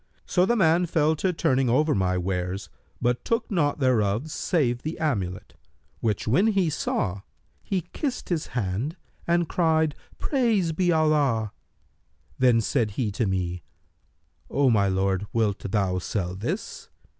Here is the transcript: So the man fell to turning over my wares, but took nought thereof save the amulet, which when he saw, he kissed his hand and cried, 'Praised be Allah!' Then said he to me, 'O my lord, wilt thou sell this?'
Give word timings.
So 0.25 0.47
the 0.47 0.55
man 0.55 0.87
fell 0.87 1.15
to 1.17 1.31
turning 1.31 1.69
over 1.69 1.93
my 1.93 2.17
wares, 2.17 2.69
but 2.99 3.23
took 3.23 3.51
nought 3.51 3.77
thereof 3.77 4.31
save 4.31 4.81
the 4.81 4.97
amulet, 4.97 5.53
which 5.99 6.27
when 6.27 6.47
he 6.47 6.71
saw, 6.71 7.21
he 7.61 7.81
kissed 7.93 8.29
his 8.29 8.47
hand 8.57 8.95
and 9.27 9.47
cried, 9.47 9.93
'Praised 10.17 10.75
be 10.75 10.91
Allah!' 10.91 11.51
Then 12.39 12.61
said 12.61 12.91
he 12.97 13.11
to 13.11 13.27
me, 13.27 13.61
'O 14.49 14.71
my 14.71 14.87
lord, 14.87 15.27
wilt 15.33 15.59
thou 15.69 15.99
sell 15.99 16.33
this?' 16.33 16.89